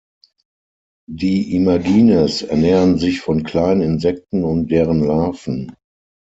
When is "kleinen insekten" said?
3.43-4.43